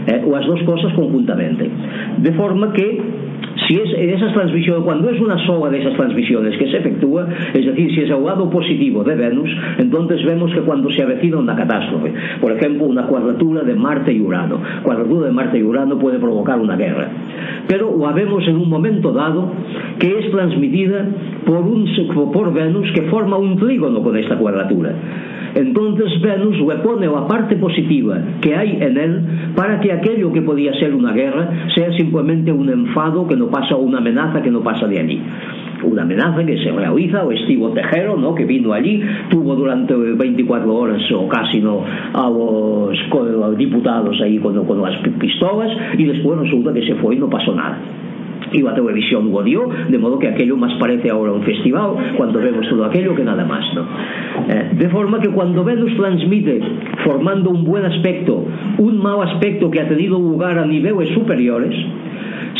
[0.07, 1.69] Eh, o as dos cosas conjuntamente.
[2.19, 2.99] De forma que
[3.73, 7.65] si es esas transmisiones, cuando es una sola de esas transmisiones que se efectúa, es
[7.65, 11.55] decir, si es el lado positivo de Venus, entonces vemos que cuando se avecina una
[11.55, 16.19] catástrofe, por ejemplo, una cuadratura de Marte y Urano, cuadratura de Marte y Urano puede
[16.19, 17.09] provocar una guerra,
[17.67, 19.51] pero la vemos en un momento dado
[19.97, 21.07] que es transmitida
[21.45, 21.87] por, un,
[22.31, 24.93] por Venus que forma un trígono con esta cuadratura.
[25.55, 29.21] Entonces Venus repone la parte positiva que hay en él
[29.55, 33.75] para que aquello que podía ser una guerra sea simplemente un enfado que no pasa
[33.75, 35.21] o una amenaza que no pasa de allí
[35.83, 38.33] una amenaza que se realiza, o Estivo Tejero, ¿no?
[38.33, 44.19] que vino allí, tuvo durante 24 horas o casi no a los, a los diputados
[44.21, 47.77] ahí con, con las pistolas y después resulta que se fue y no pasó nada.
[48.53, 52.67] Y la televisión dio, de modo que aquello más parece ahora un festival cuando vemos
[52.69, 53.63] todo aquello que nada más.
[53.73, 53.81] ¿no?
[54.47, 56.61] Eh, de forma que cuando Venus transmite,
[57.03, 58.45] formando un buen aspecto,
[58.77, 61.73] un mal aspecto que ha tenido lugar a niveles superiores,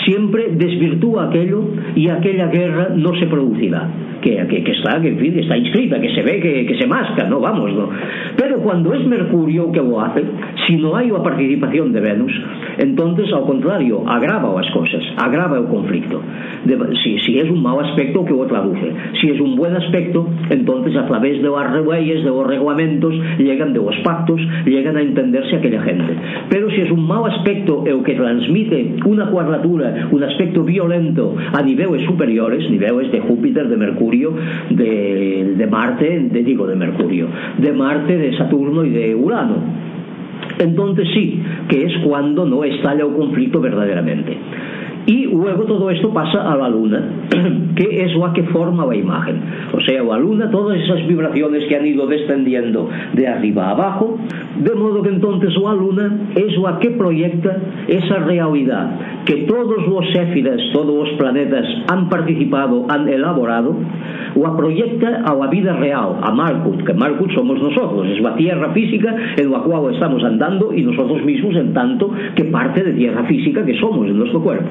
[0.05, 1.63] siempre desvirtúa aquello
[1.95, 3.89] y aquella guerra no se producirá.
[4.23, 7.27] que, que, que está, que, que está inscrita, que se ve, que, que se masca,
[7.27, 7.89] no, vamos, no.
[8.37, 10.23] Pero cuando es Mercurio que lo hace,
[10.65, 12.31] si no hai a participación de Venus,
[12.79, 16.23] entonces, ao contrario, agrava as cosas, agrava o conflicto.
[16.63, 18.87] De, si, si es un mau aspecto, que o traduce.
[19.19, 23.73] Si es un buen aspecto, entonces a través de as leyes, de os reglamentos, llegan
[23.73, 26.15] de os pactos, llegan a entenderse aquella gente.
[26.49, 31.35] Pero si es un mau aspecto e o que transmite unha cuadratura, un aspecto violento
[31.35, 34.12] a niveles superiores, niveles de Júpiter, de Mercurio,
[34.69, 39.83] de, Marte, de, digo de Mercurio, de Marte, de Saturno y de Urano
[40.59, 44.37] entonces sí, que es cuando no estalla el conflicto verdaderamente.
[45.05, 47.03] Y luego todo esto pasa a la luna,
[47.75, 49.41] que es la que forma la imagen.
[49.73, 54.17] O sea, la luna, todas esas vibraciones que han ido descendiendo de arriba a abajo,
[54.57, 58.91] de modo que entonces la luna es la que proyecta esa realidad
[59.25, 63.75] que todos los éfidas, todos los planetas han participado, han elaborado,
[64.35, 68.71] la proyecta a la vida real, a Markut, que Markut somos nosotros, es la tierra
[68.73, 73.23] física en la cual estamos andando y nosotros mismos en tanto que parte de tierra
[73.25, 74.69] física que somos en nuestro cuerpo.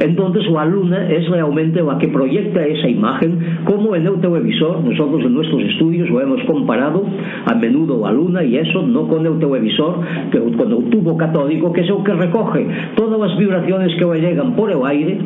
[0.00, 5.22] Entonces la luna es realmente la que proyecta esa imagen, como en el televisor, nosotros
[5.24, 7.04] en nuestros estudios lo hemos comparado
[7.46, 11.72] a menudo la luna y eso no con el televisor, que con el tubo catódico,
[11.72, 15.18] que es el que recoge todas las vibraciones que le llegan por el aire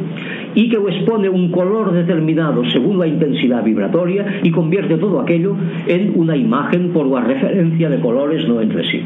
[0.54, 5.56] y que les pone un color determinado según la intensidad vibratoria y convierte todo aquello
[5.86, 9.02] en una imagen por la referencia de colores no entre sí.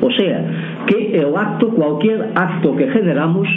[0.00, 0.44] O sea,
[0.86, 3.48] que el acto, cualquier acto que generamos,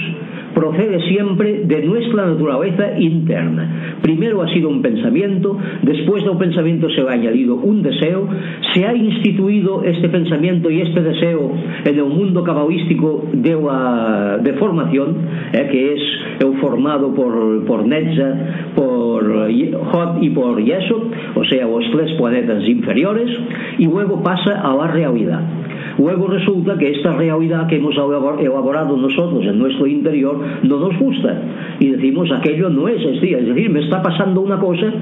[0.57, 3.97] procede siempre de nuestra naturaleza interna.
[4.01, 8.27] Primero ha sido un pensamiento, después de un pensamiento se ha añadido un deseo,
[8.73, 11.51] se ha instituido este pensamiento y este deseo
[11.85, 15.17] en el mundo cabalístico de, la, de formación,
[15.53, 16.01] eh, que es
[16.39, 19.47] el formado por, por Netza, por
[19.91, 21.03] Hot y por Yesod,
[21.35, 23.29] o sea, los tres planetas inferiores,
[23.77, 25.66] y luego pasa a la realidad.
[25.97, 31.41] Luego resulta que esta realidad que hemos elaborado nosotros en nuestro interior no nos gusta.
[31.79, 34.93] Y decimos aquello no es así, es decir, me está pasando una cosa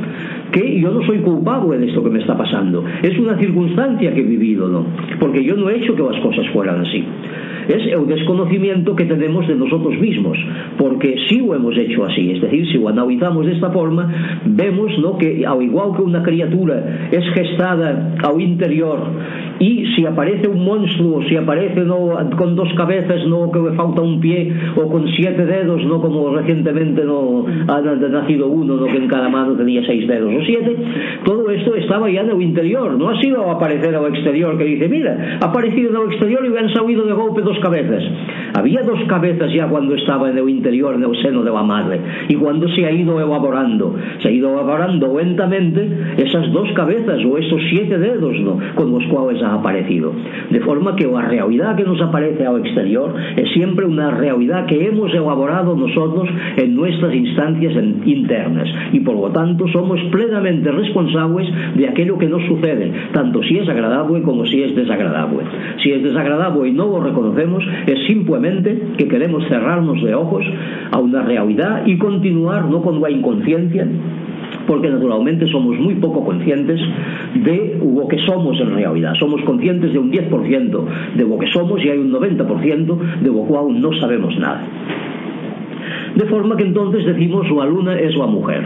[0.52, 4.22] que yo no soy culpable de esto que me está pasando, es una circunstancia que
[4.22, 4.86] he vivido, ¿no?
[5.20, 7.04] Porque yo no he hecho que las cosas fueran así
[7.68, 10.38] es el desconocimiento que tenemos de nosotros mismos,
[10.78, 14.92] porque si lo hemos hecho así, es decir, si lo analizamos de esta forma, vemos
[15.00, 15.18] ¿no?
[15.18, 19.00] que al igual que una criatura es gestada al interior
[19.60, 22.10] y si aparece un monstruo, si aparece ¿no?
[22.38, 26.36] con dos cabezas, no que le falta un pie o con siete dedos, no como
[26.36, 28.86] recientemente no ha nacido uno, ¿no?
[28.86, 30.76] que en cada mano tenía seis dedos o siete,
[31.24, 34.90] todo esto estaba ya en el interior, no ha sido aparecer al exterior que dice,
[34.90, 38.04] mira, ha aparecido en el exterior y me han salido de golpe dos cabezas.
[38.54, 42.00] Había dos cabezas ya cuando estaba en el interior, en el seno de la madre,
[42.30, 47.38] y cuando se ha ido elaborando, se ha ido elaborando lentamente esas dos cabezas o
[47.38, 48.60] esos siete dedos ¿no?
[48.76, 50.14] con los cuales ha aparecido.
[50.50, 54.88] De forma que la realidad que nos aparece al exterior es siempre una realidad que
[54.88, 57.74] hemos elaborado nosotros en nuestras instancias
[58.06, 63.58] internas y por lo tanto somos plenamente responsables de aquello que nos sucede, tanto si
[63.58, 65.44] es agradable como si es desagradable.
[65.84, 67.45] Si es desagradable y no lo reconocemos,
[67.88, 70.44] es simplemente que queremos cerrarnos de ojos
[70.92, 73.88] a una realidad y continuar no con la inconsciencia
[74.68, 76.80] porque naturalmente somos muy poco conscientes
[77.36, 79.14] de lo que somos en realidad.
[79.20, 83.44] Somos conscientes de un 10% de lo que somos y hay un 90% de lo
[83.44, 84.64] cual no sabemos nada.
[86.16, 88.64] De forma que entonces decimos la luna es la mujer.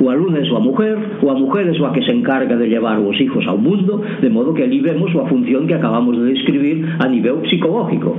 [0.00, 3.00] La luna es la mujer, la mujer es la que se encarga de llevar a
[3.00, 6.86] los hijos al mundo, de modo que allí vemos la función que acabamos de describir
[6.98, 8.16] a nivel psicológico.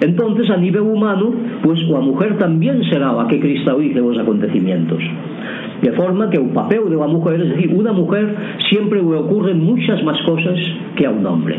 [0.00, 4.98] Entonces, a nivel humano, pues la mujer también será la que cristalice los acontecimientos.
[5.82, 8.34] De forma que el papel de la mujer, es decir, una mujer
[8.68, 10.58] siempre le ocurren muchas más cosas
[10.96, 11.58] que a un hombre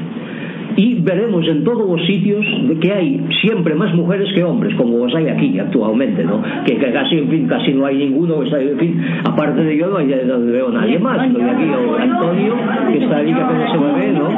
[0.79, 2.45] y veremos en todos los sitios
[2.79, 6.41] que hay siempre más mujeres que hombres, como los hay aquí actualmente, ¿no?
[6.65, 10.07] Que, casi, en fin, casi no hay ninguno, en fin, aparte de yo no, hay,
[10.25, 11.65] no veo nadie más, estoy aquí
[11.99, 12.53] Antonio,
[12.93, 14.29] que está ahí que apenas se mueve, ¿no?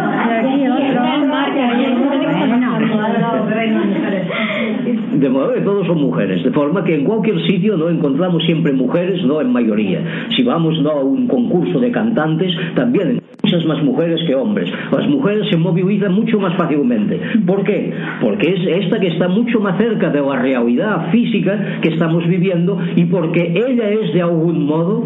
[5.20, 8.74] De modo que todos son mujeres, de forma que en cualquier sitio no encontramos siempre
[8.74, 10.04] mujeres, no en mayoría.
[10.36, 14.72] Si vamos no a un concurso de cantantes, también muchas más mujeres que hombres.
[14.92, 17.20] Las mujeres se movilizan mucho más fácilmente.
[17.46, 17.94] ¿Por qué?
[18.22, 22.80] Porque es esta que está mucho más cerca de la realidad física que estamos viviendo
[22.96, 25.06] y porque ella es de algún modo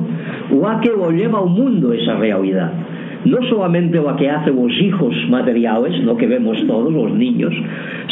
[0.52, 2.72] la que lo lleva al mundo esa realidad
[3.26, 7.54] no solamente la que hace los hijos materiales, lo que vemos todos, los niños,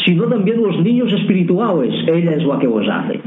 [0.05, 3.19] sino también los niños espirituales, ella es la que los hace.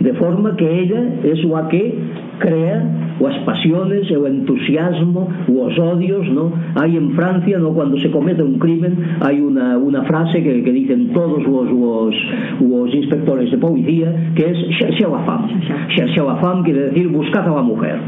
[0.00, 1.94] de forma que ella es la que
[2.38, 6.52] crea as pasiones e o entusiasmo ou os odios no?
[6.74, 7.74] hai en Francia no?
[7.74, 12.16] cando se comete un crimen hai una, unha frase que, que dicen todos os, os,
[12.58, 15.46] os inspectores de policía que é xa, xa o afam
[15.94, 17.98] xa, xa o afam quere decir buscad a mujer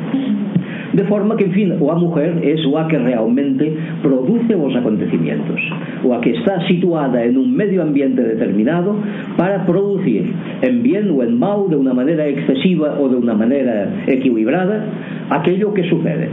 [0.93, 3.72] de forma que, en fin, o a mujer es o a que realmente
[4.03, 5.61] produce os acontecimientos
[6.05, 8.97] o a que está situada en un medio ambiente determinado
[9.37, 10.32] para producir
[10.62, 14.84] en bien o en mal de una manera excesiva o de una manera equilibrada
[15.30, 16.28] aquello que sucede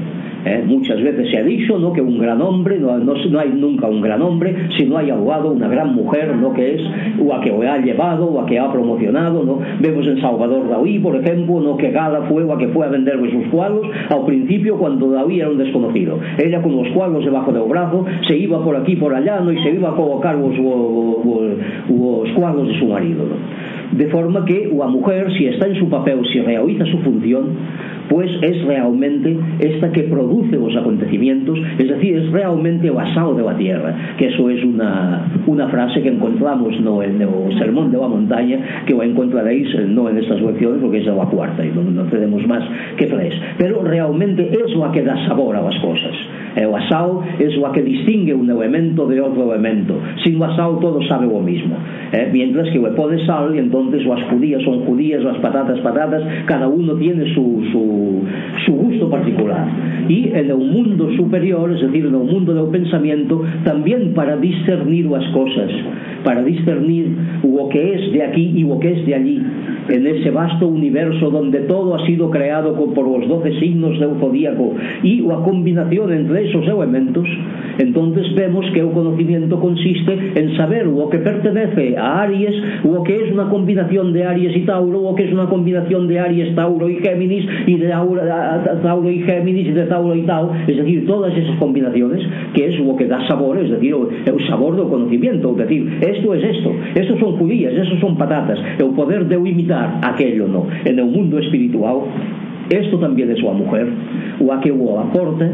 [0.45, 1.93] Eh, muchas veces se ha dicho ¿no?
[1.93, 5.09] que un gran hombre, no, no, no, hay nunca un gran hombre si no hay
[5.09, 6.53] abogado, una gran mujer ¿no?
[6.53, 6.81] que es,
[7.19, 9.43] o a que o ha llevado o a que ha promocionado.
[9.43, 9.59] ¿no?
[9.79, 11.77] Vemos en Salvador Dalí, por ejemplo, ¿no?
[11.77, 15.39] que Gala fue o a que fue a vender sus cuadros al principio cuando Dalí
[15.39, 16.19] era un desconocido.
[16.37, 19.51] Ella con los cuadros debajo del brazo se iba por aquí por allá ¿no?
[19.51, 21.57] y se iba a colocar los, los, los,
[21.89, 23.23] los cuadros de su marido.
[23.25, 23.72] ¿no?
[23.97, 27.51] de forma que a mujer, si está en su papel, si realiza su función,
[28.09, 33.43] pues es realmente esta que produce los acontecimientos, es decir, es realmente o asao de
[33.43, 37.97] la tierra, que eso es una, una frase que encontramos no en el Sermón de
[37.97, 41.65] la Montaña, que lo encontraréis eh, no en estas lecciones, porque es de la cuarta,
[41.65, 42.63] y no, no tenemos más
[42.97, 46.13] que tres, pero realmente es la que da sabor a las cosas.
[46.55, 49.99] El asado es lo que distingue un elemento de otro elemento.
[50.23, 51.75] Sin o asado todo sabe lo mismo.
[52.11, 52.29] ¿eh?
[52.31, 56.67] Mientras que le pone sal y entonces las judías son judías, las patatas patatas, cada
[56.67, 58.23] uno tiene su, su,
[58.65, 59.67] su gusto particular.
[60.07, 65.05] Y en el mundo superior, es decir, en el mundo del pensamiento, también para discernir
[65.05, 65.71] las cosas,
[66.23, 69.41] para discernir lo que es de aquí y lo que es de allí,
[69.89, 74.73] en ese vasto universo donde todo ha sido creado por los doce signos del zodíaco
[75.03, 77.27] y la combinación entre esos os elementos,
[77.77, 83.15] entonces vemos que o conocimiento consiste en saber o que pertenece a Aries, o que
[83.15, 86.89] es una combinación de Aries y Tauro, o que es una combinación de Aries, Tauro
[86.89, 91.35] y Géminis, y de Tauro y Géminis, y de Tauro y Tau, es decir, todas
[91.35, 95.51] esas combinaciones, que es o que dá sabor, es decir, o, o sabor do conocimiento,
[95.51, 99.99] es decir, esto es esto, estos son judías, esos son patatas, o poder de imitar
[100.03, 102.01] aquello, no, en el mundo espiritual,
[102.69, 103.87] esto también es la mujer,
[104.39, 105.49] o a que o aporte,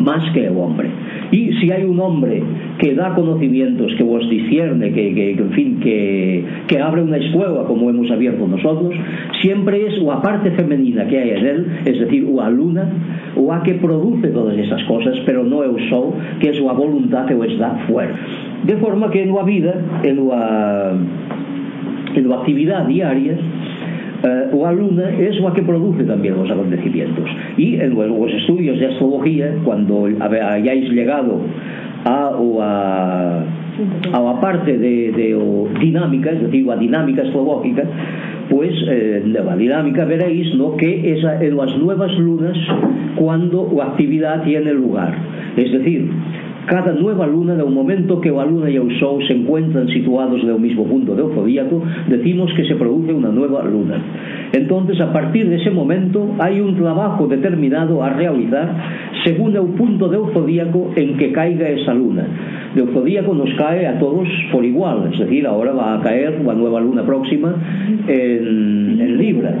[0.00, 0.88] más que el hombre.
[1.30, 2.42] Y si hay un hombre
[2.78, 7.18] que da conocimientos, que os discierne, que, que, que en fin, que, que, abre una
[7.18, 8.94] escuela como hemos abierto nosotros,
[9.40, 12.88] siempre es la parte femenina que hay en él, es decir, la luna,
[13.36, 17.26] o a que produce todas esas cosas, pero no el sol, que es la voluntad
[17.26, 18.14] que os da fuera.
[18.64, 20.92] De forma que en la vida, en la,
[22.14, 23.38] en la actividad diaria,
[24.22, 27.28] eh, o luna es la que produce también los acontecimientos.
[27.56, 31.40] Y eh, en los estudios de astrología, cuando hayáis llegado
[32.04, 37.82] a o a la parte de, de o, dinámica, es decir, a dinámica astrológica,
[38.50, 40.76] pues eh, de la dinámica veréis ¿no?
[40.76, 42.56] que es en las nuevas lunas
[43.16, 45.14] cuando la actividad tiene lugar.
[45.56, 46.10] Es decir,
[46.70, 50.40] cada nueva luna, de un momento que la luna y el sol se encuentran situados
[50.40, 54.00] en el mismo punto del zodíaco, decimos que se produce una nueva luna.
[54.52, 58.72] Entonces, a partir de ese momento, hay un trabajo determinado a realizar
[59.24, 62.24] según el punto del zodíaco en que caiga esa luna.
[62.76, 66.54] Del zodíaco nos cae a todos por igual, es decir, ahora va a caer la
[66.54, 67.52] nueva luna próxima
[68.06, 69.56] en, en Libra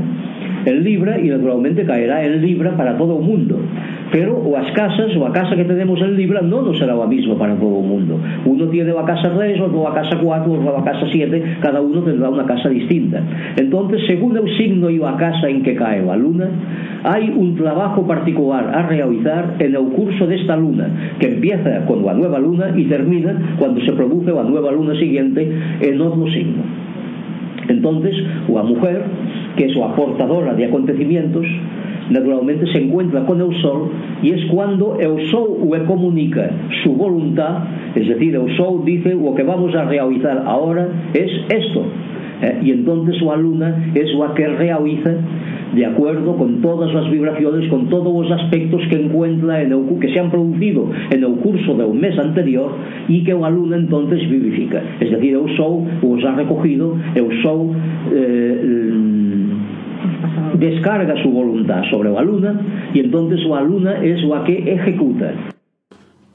[0.66, 3.58] en Libra y naturalmente caerá en Libra para todo o mundo
[4.10, 7.06] pero o as casas, ou a casa que tenemos en Libra non nos será o
[7.06, 8.18] mismo para todo o mundo.
[8.44, 12.02] Uno tiene a casa 3, outro a casa 4 outro a casa 7, cada uno
[12.02, 13.22] tendrá unha casa distinta.
[13.54, 16.50] Entonces según o signo e a casa en que cae a luna
[17.06, 22.12] hai un trabajo particular a realizar en el curso desta luna que empieza con a
[22.12, 25.46] nueva luna e termina cuando se produce a nueva luna siguiente
[25.80, 26.62] en outro signo.
[27.70, 28.16] Entonces,
[28.50, 29.06] a mujer
[29.56, 31.46] que é a portadora de acontecimientos
[32.10, 33.90] naturalmente se encuentra con el Sol
[34.22, 36.50] y es cuando el Sol le comunica
[36.82, 41.84] su voluntad, es decir, el Sol dice lo que vamos a realizar ahora es esto.
[42.42, 42.58] ¿Eh?
[42.62, 45.10] y entonces la luna es la que realiza
[45.74, 50.12] de acuerdo con todas las vibraciones, con todos los aspectos que encuentra en el, que
[50.12, 52.72] se han producido en el curso del mes anterior
[53.08, 54.82] y que la luna entonces vivifica.
[55.00, 57.70] Es decir, el sol os ha recogido, el sol
[58.12, 59.29] eh,
[60.58, 65.34] descarga su voluntad sobre la luna y entonces la luna es la que ejecuta.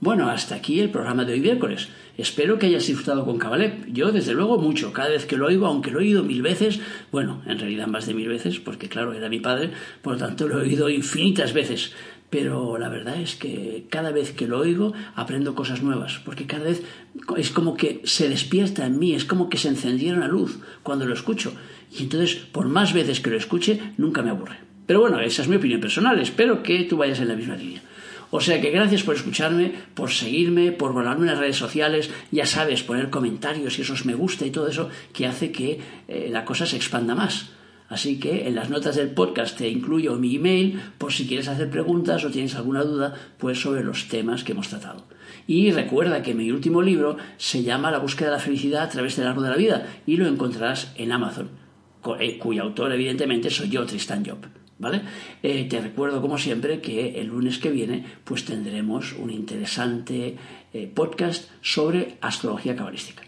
[0.01, 1.91] Bueno, hasta aquí el programa de hoy miércoles.
[2.17, 3.87] Espero que hayas disfrutado con Cabalep.
[3.91, 4.93] Yo, desde luego, mucho.
[4.93, 6.79] Cada vez que lo oigo, aunque lo he oído mil veces,
[7.11, 10.47] bueno, en realidad más de mil veces, porque claro, era mi padre, por lo tanto
[10.47, 11.95] lo he oído infinitas veces
[12.37, 16.65] pero la verdad es que cada vez que lo oigo aprendo cosas nuevas, porque cada
[16.65, 16.83] vez
[17.37, 21.05] es como que se despierta en mí, es como que se encendiera una luz cuando
[21.05, 21.53] lo escucho.
[21.97, 24.57] Y entonces, por más veces que lo escuche, nunca me aburre.
[24.85, 27.81] Pero bueno, esa es mi opinión personal, espero que tú vayas en la misma línea.
[28.31, 32.45] O sea que gracias por escucharme, por seguirme, por volarme en las redes sociales, ya
[32.45, 35.79] sabes, poner comentarios y esos me gusta y todo eso que hace que
[36.09, 37.54] eh, la cosa se expanda más.
[37.87, 41.69] Así que en las notas del podcast te incluyo mi email por si quieres hacer
[41.69, 45.03] preguntas o tienes alguna duda pues sobre los temas que hemos tratado.
[45.47, 49.15] Y recuerda que mi último libro se llama La búsqueda de la felicidad a través
[49.15, 51.49] del árbol de la vida y lo encontrarás en Amazon,
[52.19, 54.39] eh, cuyo autor evidentemente soy yo, Tristan Job.
[54.77, 55.03] ¿Vale?
[55.41, 60.35] Eh, te recuerdo como siempre que el lunes que viene pues tendremos un interesante
[60.73, 63.23] eh, podcast sobre astrología cabalística.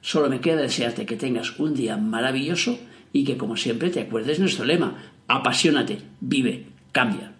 [0.00, 2.78] Solo me queda desearte que tengas un día maravilloso
[3.12, 7.32] y que como siempre te acuerdes nuestro lema, apasionate, vive, cambia.